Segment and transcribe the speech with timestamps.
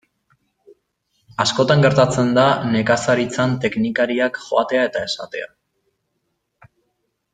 [1.45, 5.51] Askotan gertatzen da nekazaritzan teknikariak joatea eta esatea.